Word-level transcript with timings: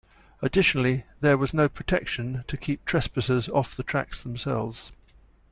Additionally, 0.41 1.03
there 1.19 1.37
was 1.37 1.53
no 1.53 1.69
protection 1.69 2.43
to 2.47 2.57
keep 2.57 2.85
trespassers 2.85 3.47
off 3.49 3.75
the 3.77 3.83
tracks 3.83 4.23
themselves. 4.23 4.97